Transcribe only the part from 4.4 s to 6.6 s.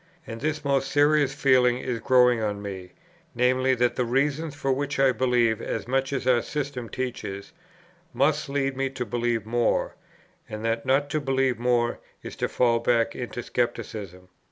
for which I believe as much as our